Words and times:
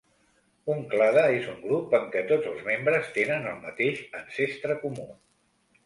Un 0.75 0.79
clade 0.93 1.25
és 1.33 1.45
un 1.51 1.59
grup 1.67 1.93
en 1.99 2.09
què 2.17 2.25
tots 2.33 2.49
els 2.55 2.65
membres 2.71 3.13
tenen 3.21 3.49
el 3.53 3.63
mateix 3.71 4.05
ancestre 4.25 4.83
comú. 4.85 5.11